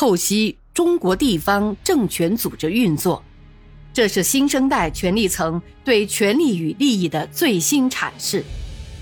[0.00, 3.22] 透析中国地方政权组织运作，
[3.92, 8.42] 这是新生代权力层对权力与利益的最新阐释，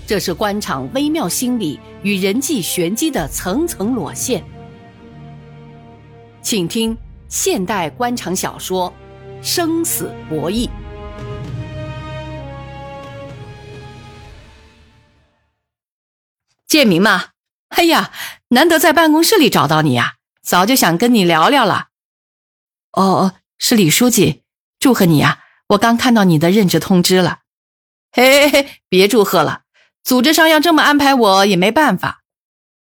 [0.05, 4.43] 这是官场微妙心理与人际玄机的层层裸现。
[6.41, 6.97] 请听
[7.29, 8.93] 现代官场小说
[9.41, 10.67] 《生死博弈》。
[16.67, 17.27] 建明嘛，
[17.69, 18.11] 哎呀，
[18.49, 20.15] 难得在办公室里找到你呀，
[20.49, 21.89] 早就想跟你聊聊了。
[22.93, 24.41] 哦哦，是李书记，
[24.79, 25.43] 祝贺你呀！
[25.67, 27.41] 我刚看到你的任职通知了。
[28.11, 29.61] 嘿嘿嘿，别祝贺了，
[30.03, 32.23] 组织上要这么安排我也没办法。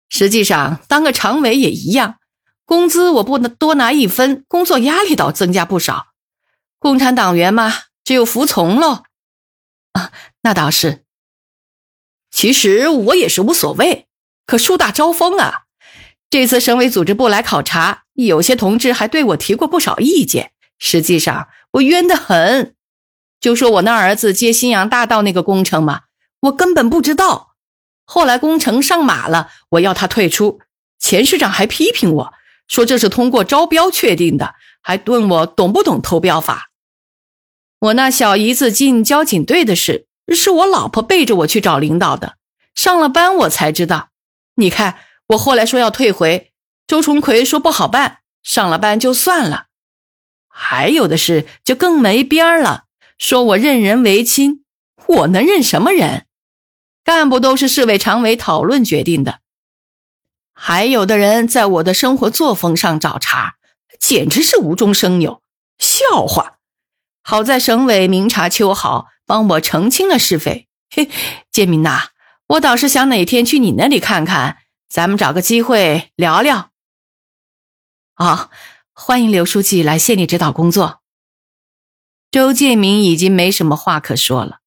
[0.07, 2.19] 实际上，当个常委也一样。
[2.63, 6.09] 工资我不能多拿一分，工作压力倒增加不少。
[6.77, 9.01] 共产党员嘛，只有服从喽。
[9.93, 10.11] 啊，
[10.41, 11.05] 那倒是。
[12.29, 14.07] 其实我也是无所谓，
[14.45, 15.63] 可树大招风啊。
[16.29, 20.51] 这次省委组织部来考察，有些同志还对我提过不少意见。
[20.79, 22.75] 实际上我冤得很。
[23.39, 26.01] 就说我那儿子接新阳大道那个工程嘛，
[26.41, 27.55] 我根本不知道。
[28.03, 30.59] 后来工程上马了，我要他退出，
[30.99, 32.33] 钱市长还批评我。
[32.67, 36.71] 说这是通过招标确定的，还问我懂不懂投标法。
[37.79, 42.37] 我那小姨子进交警队的事，是我老婆背着我去找领导的。
[42.75, 44.09] 上了班我才知道。
[44.55, 46.51] 你看，我后来说要退回，
[46.87, 49.65] 周崇奎说不好办，上了班就算了。
[50.47, 52.85] 还有的事就更没边了，
[53.17, 54.63] 说我任人唯亲，
[55.05, 56.25] 我能认什么人？
[57.03, 59.39] 干部都是市委常委讨论决定的。
[60.53, 63.55] 还有的人在我的生活作风上找茬，
[63.99, 65.41] 简直是无中生有，
[65.77, 66.55] 笑话。
[67.21, 70.67] 好在省委明察秋毫，帮我澄清了是非。
[70.89, 71.09] 嘿，
[71.51, 72.07] 建明呐，
[72.47, 74.57] 我倒是想哪天去你那里看看，
[74.89, 76.71] 咱们找个机会聊聊。
[78.15, 78.49] 好，
[78.93, 81.01] 欢迎刘书记来县里指导工作。
[82.31, 84.59] 周建明已经没什么话可说了，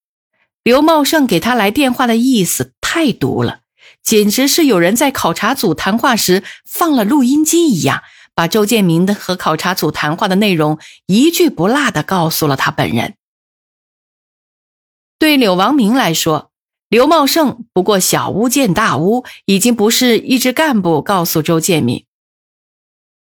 [0.63, 3.61] 刘茂盛给他来电话的意思太毒了。
[4.03, 13.15] 简直是有人在考察组谈话时放了录音机一样，把周建明的和考察组谈话的内容一句不落的告诉了他本人。
[15.19, 16.50] 对柳王明来说，
[16.91, 22.03] 刘茂盛不过小巫见大巫，已经不是一支干部告诉周建明。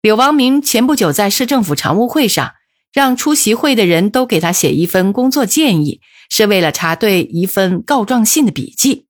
[0.00, 2.52] 柳王明前不久在市政府常务会上，
[2.92, 6.00] 让出席会的人都给他写一份工作建议，
[6.30, 9.06] 是为了查对一份告状信的笔记。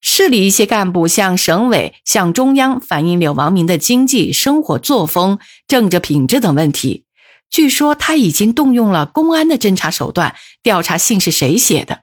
[0.00, 5.38] 市里一些干部向省委、向中央反映柳王明的经济生活作风、
[5.68, 7.04] 政治品质等问题。
[7.48, 12.00] 据说他已经动用了公安的侦查手段调查信是谁写的。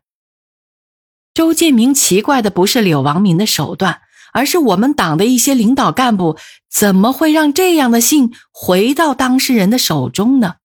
[1.34, 4.02] 周建明奇怪的不是柳王明的手段，
[4.34, 6.38] 而是我们党的一些领导干部
[6.70, 10.56] 怎么会让这样的信回到当事人的手中呢？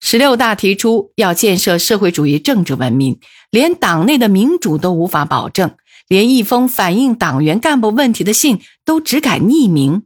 [0.00, 3.18] 十六大提出要建设社会主义政治文明，
[3.50, 5.76] 连党内的民主都无法保证。
[6.08, 10.04] 连一封反映党员干部问题的信都只敢匿名，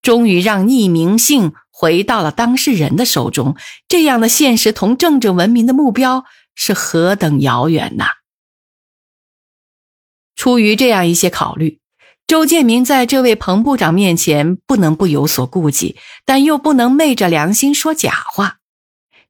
[0.00, 3.54] 终于让匿名信回到了当事人的手中。
[3.86, 6.24] 这样的现实同政治文明的目标
[6.56, 8.06] 是何等遥远呐！
[10.42, 11.78] 出于这样一些考虑，
[12.26, 15.94] 周建明在这位彭部长面前不能不有所顾忌，
[16.24, 18.56] 但又不能昧着良心说假话。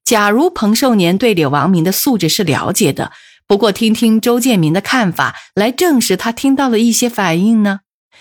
[0.06, 3.12] 假如彭寿年对柳王明的素质是了解的。
[3.46, 7.80] 不过，听听周建明的看法，来证实他听到的一些反应呢？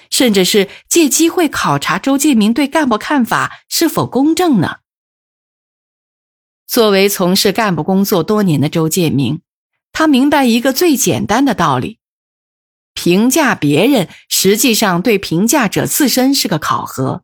[0.10, 4.80] 甚至是借机会考察周建明对干部看法是否公正呢？
[6.68, 9.40] 作为从事干部工作多年的周建明，
[9.94, 12.00] 他明白一个最简单的道理：
[13.02, 17.24] 评价别人，实际上对评价者自身是个考核。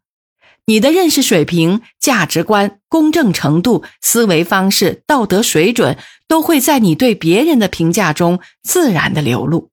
[0.65, 5.95] 你的认识水平、价值观、公正程度、思维方式、道德水准，
[6.27, 9.69] 都会在你对别人的评价中自然的流露。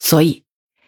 [0.00, 0.44] 所以，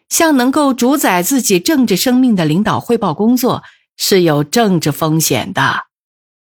[0.09, 3.63] 向能够主宰自己政治生命的领导汇报工作
[3.99, 5.83] 是有政治风险的。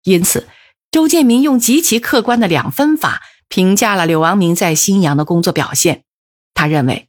[0.05, 0.47] 因此，
[0.93, 6.05] 周建民用极其客观的两分法评价了柳王明在新阳的工作表现。
[6.55, 7.09] 他认为，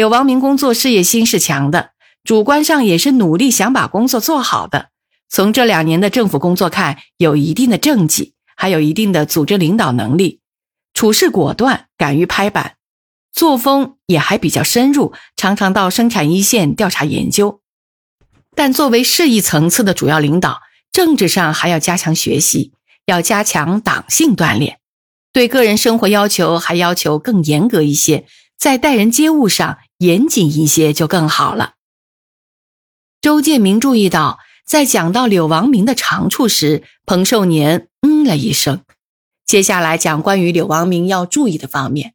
[0.00, 1.90] 柳王明工作事业心是强的。
[2.24, 4.88] 主观上也是努力想把工作做好的。
[5.28, 10.40] 从这两年的政府工作看，有一定的政绩，还有一定的组织领导能力，
[10.94, 12.76] 处事果断，敢于拍板，
[13.30, 17.60] 作风也还比较深入，常常到生产一线调查研究。
[18.56, 20.60] 但作为市一层次的主要领导，
[20.90, 22.72] 政治上还要加强学习，
[23.04, 24.78] 要加强党性锻炼，
[25.30, 28.24] 对个人生活要求还要求更严格一些，
[28.58, 31.74] 在待人接物上严谨一些就更好了。
[33.20, 38.82] 周建明注意到，在讲到柳王明的长处时，彭寿年嗯了一声。
[39.44, 42.14] 接下来讲关于柳王明要注意的方面，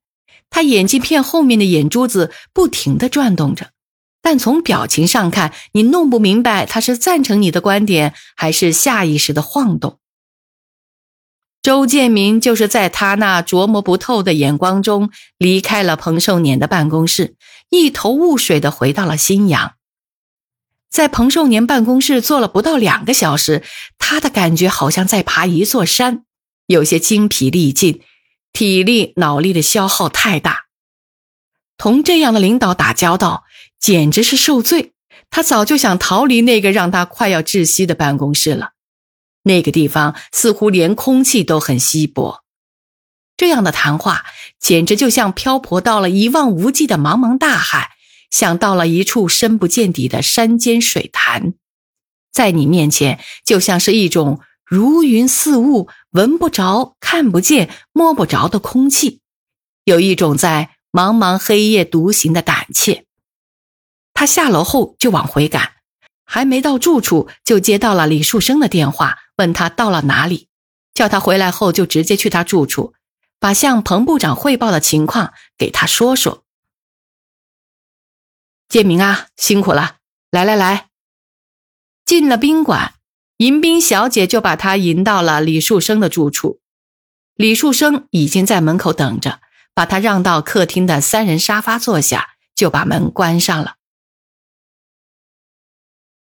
[0.49, 3.69] 他眼镜片后面的眼珠子不停地转动着，
[4.21, 9.99] 但从表情上看，你弄不明白他是赞成你的观点，还是下意识的晃动。
[11.61, 15.09] 周建民就是在他那琢磨不透的眼光中
[15.39, 17.35] 离开了彭寿年的办公室，
[17.69, 19.75] 一头雾水的回到了新阳。
[20.89, 23.63] 在彭寿年办公室坐了不到两个小时，
[23.97, 26.23] 他的感觉好像在爬一座山。
[26.67, 28.01] 有些精疲力尽，
[28.53, 30.67] 体力、脑力的消耗太大。
[31.77, 33.43] 同这样的领导打交道，
[33.77, 34.93] 简直是受罪。
[35.29, 38.71] 他早就想逃离那个让他快要窒息的办公室了。
[39.43, 42.44] 那个地方似乎连空气都很稀薄。
[43.37, 44.25] 这样的谈话，
[44.59, 47.91] 简直就像漂泊到了一望无际的茫茫大海，
[48.29, 51.53] 像到了一处深不见底的山间水潭，
[52.31, 54.41] 在你面前，就像是一种。
[54.67, 59.21] 如云似雾，闻不着、看不见、摸不着的空气，
[59.83, 63.05] 有一种在茫茫黑夜独行的胆怯。
[64.15, 65.73] 他下楼后就往回赶，
[66.25, 70.49] 还没到住处，就接到了李树生的电话，问他到了哪里，
[70.95, 72.95] 叫他回来后就直接去他住处，
[73.39, 76.43] 把向彭部长汇报的情况给他说说。
[78.67, 79.97] 建明啊，辛苦了，
[80.31, 80.89] 来来来，
[82.05, 82.93] 进了宾馆。
[83.37, 86.61] 迎宾小姐就把他迎到了李树生的住处，
[87.35, 89.41] 李树生已经在门口等着，
[89.73, 93.75] 把他让到客厅的三人沙发坐下，就把门关上了。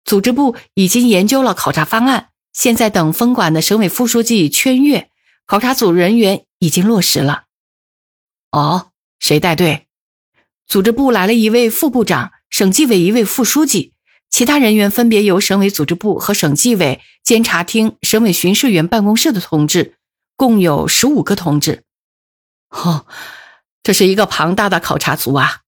[0.04, 5.09] 组织部已经研究了考察方案，现在等分管的省委副书记圈阅，
[5.50, 7.46] 考察组人员已经落实了。
[8.52, 9.88] 哦，谁带队？
[10.68, 13.92] 组织部来了一位副部长，省纪委一位副书记。
[14.30, 19.96] 其他人员分别由省委组织部和省纪委监察厅、省委巡视员办公室的同志，
[20.36, 21.82] 共有十五个同志。
[22.68, 23.06] 哦，
[23.82, 25.62] 这是一个庞大的考察组啊！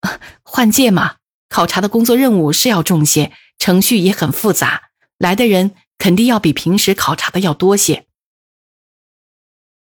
[0.42, 1.16] 换届嘛，
[1.50, 4.84] 考察的工作任务是要重些，程序也很复杂，
[5.18, 8.06] 来的人肯定要比平时考察的要多些。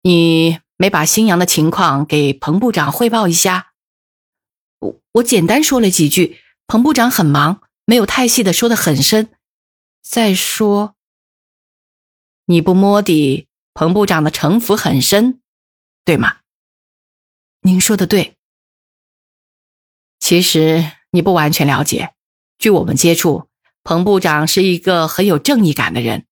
[0.02, 3.74] 你没把新阳的情况给彭部长汇报一下？
[4.80, 7.62] 我我简单说了几句，彭部长很忙。
[7.90, 9.30] 没有太细的说的很深。
[10.04, 10.96] 再说，
[12.46, 15.40] 你不摸底，彭部长的城府很深，
[16.04, 16.40] 对吗？
[17.62, 18.36] 您说的对。
[20.20, 22.14] 其实你不完全了解。
[22.58, 23.48] 据我们接触，
[23.84, 26.26] 彭部长是一个很有正义感的人，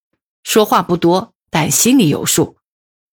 [0.44, 2.57] 说话不多，但心里有数。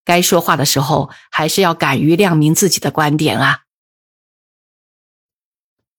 [0.05, 3.61] 该说话的时候，还是要敢于亮明自己的观点啊。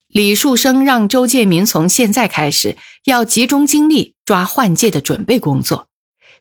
[0.08, 5.88] 李树生让周建民从现在开始要集中精力抓换届的准备工作，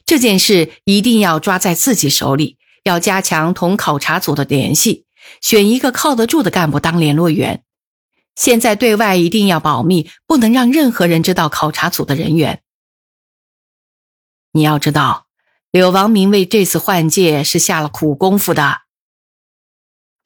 [0.05, 5.05] 这件事一定要抓在自己手里，要加强同考察组的联系，
[5.41, 7.63] 选一个靠得住的干部当联络员。
[8.35, 12.61] 现在对外一定要保密，不能让任何人知道考察组的人员。
[14.51, 15.25] 你要知道，
[15.73, 18.81] 柳王明为这次换届是下了苦功夫的。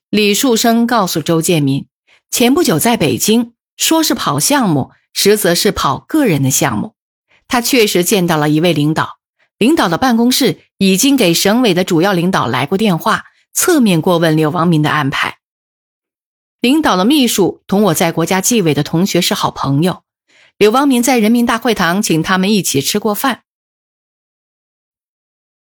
[0.09, 1.87] 李树生告诉周建民。
[2.29, 6.95] 前不久在北京，说是跑项目，实则是跑个人的项目。
[7.47, 9.19] 他确实见到了一位领导，
[9.57, 13.23] 领导的办公室已经给省委的主要领导来过电话，
[13.53, 15.37] 侧面过问柳王明的安排。
[16.59, 20.03] 领导的秘书同我在国家纪委的同学是好朋友，
[20.57, 23.43] 柳王明在人民大会堂请他们一起吃过饭。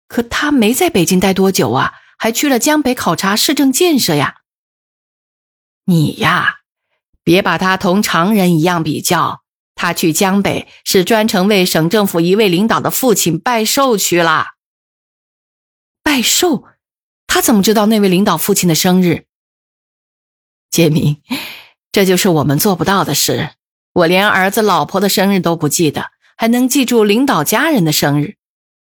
[0.08, 4.36] 可他没在北京待多久啊，还去了江北考察市政建设呀。
[5.84, 6.60] 你呀，
[7.22, 9.42] 别把他同常人一样比较。
[9.74, 14.54] 他去江北是专程为省政府一位领导的父亲拜寿去了。
[16.02, 16.64] 拜寿？
[17.26, 19.26] 他怎么知道那位领导父亲的生日？
[20.70, 21.20] 杰明，
[21.92, 23.50] 这就是我们做不到的事。
[23.92, 28.36] 我连儿子、老婆的生日都不记得，还能记住领导家人的生日？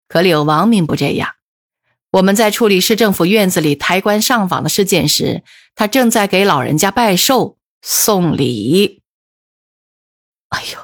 [0.09, 1.35] 可柳王明不这样。
[2.13, 5.43] 我们在处理市政府院子里抬棺上访的事件时，
[5.75, 9.03] 他正在给老人家拜寿送礼。
[10.51, 10.79] 哎呦，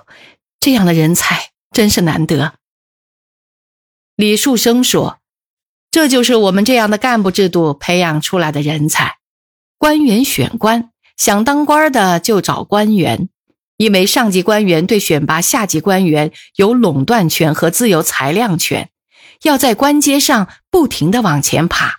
[0.59, 2.55] 这样的人才真是难得。
[4.17, 5.21] 李树生说
[5.93, 9.19] ：“这就是我们这样的干部制度培养出来的人才。
[9.79, 13.29] 官员选官，想当官的就找官员，
[13.77, 18.91] 因为上级官员对选拔下级官员有垄断权和自由裁量权。”
[19.43, 21.97] 要在关阶上不停的往前爬，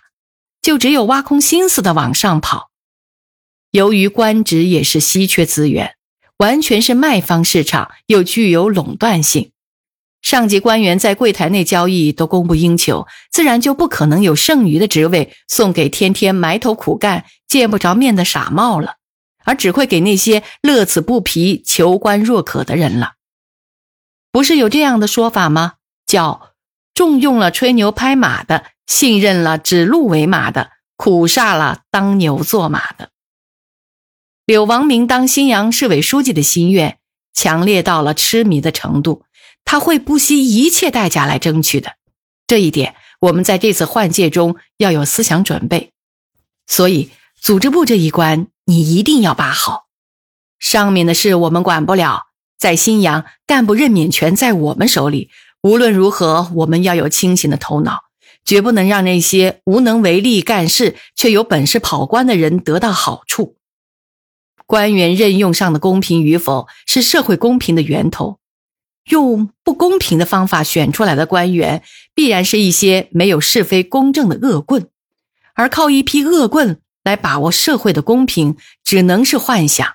[0.60, 2.70] 就只有挖空心思的往上跑。
[3.70, 5.96] 由于官职也是稀缺资源，
[6.36, 9.52] 完全是卖方市场，又具有垄断性，
[10.20, 18.96] 上级官员在柜台内交易都供不应求，自然就不可能有剩余的职位送给天天埋头苦干、见不着面的傻帽了，
[19.44, 23.14] 而只会给那些乐此不疲、求官若渴的人了。
[24.30, 25.74] 不是有这样的说法吗？
[26.06, 26.51] 叫
[26.94, 33.10] 重用了吹牛拍马的，信任了指鹿为马的，苦煞了当牛做马的。
[34.44, 36.98] 柳王明当新阳市委书记的心愿
[37.32, 39.24] 强烈到了痴迷的程度，
[39.64, 41.94] 他会不惜一切代价来争取的。
[42.46, 45.92] 这一点，我们在这次换届中要有思想准备。
[46.66, 49.86] 所以，组织部这一关你一定要把好。
[50.58, 52.26] 上面的事我们管不了。
[52.58, 55.30] 在新阳，干部任免权在我们手里。
[55.62, 58.00] 无论如何，我们要有清醒的头脑，
[58.44, 63.56] 绝不能让那些无能为力干事却有本事跑官的人得到好处。
[64.66, 68.38] 官员任用上的公平与否，是社会公平的源头。
[69.10, 71.82] 用不公平的方法选出来的官员，
[72.14, 74.88] 必然是一些没有是非公正的恶棍。
[75.54, 79.86] 而靠一批恶棍来把握社会的公平，只能是幻想。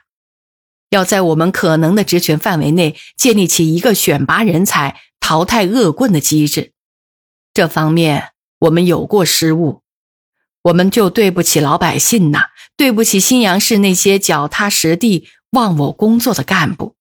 [0.90, 6.74] 要在我们可能的职权范围内建立起一个选拔人才、淘汰恶棍的机制，
[7.54, 9.82] 这方面我们有过失误，
[10.64, 16.96] 我们就对不起老百姓呐，对不起新阳市那些脚踏实地、忘我工作的干部。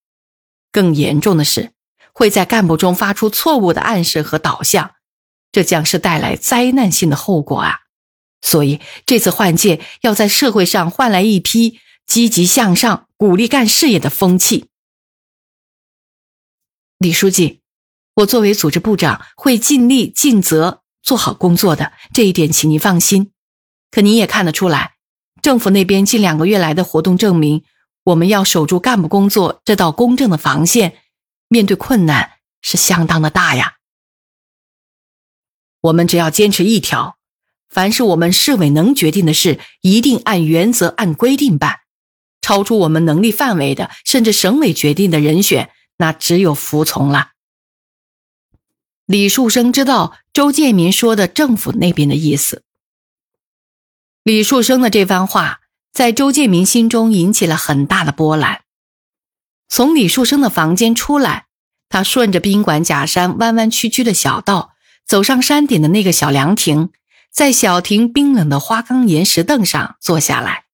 [0.73, 1.73] 更严重的是，
[2.12, 4.92] 会在干部中发出错误的暗示和导向，
[5.52, 7.80] 这将是带来灾难性的后果啊！
[8.42, 11.80] 所以这次换届要在社会上换来一批。
[12.06, 14.66] 积极向上、鼓励干事业的风气。
[16.99, 17.62] 李书记，
[18.16, 23.30] 我作为组织部长，会尽力尽责做好工作的，这一点请您放心。
[23.90, 24.94] 可您也看得出来，
[25.42, 27.62] 政府那边近两个月来的活动证明，
[28.04, 30.96] 我们要守住干部工作这道公正的防线，
[31.49, 32.30] 面对困难
[32.62, 33.75] 是相当的大呀。
[35.82, 37.18] 我们只要坚持一条，
[37.68, 41.80] 凡是我们市委能决定的事，一定按原则、按规定办。
[42.40, 47.32] 超出我们能力范围的，甚至省委决定的人选，那只有服从了。
[49.06, 52.64] 李树生知道周建民说的政府那边的意思。
[54.25, 55.60] 李树生的这番话
[55.92, 58.62] 在周建民心中引起了很大的波澜。
[59.68, 61.46] 从李树生的房间出来，
[61.88, 64.72] 他顺着宾馆假山弯弯曲曲的小道，
[65.06, 66.90] 走上山顶的那个小凉亭，
[67.30, 70.65] 在小亭冰冷的花岗岩石凳上坐下来。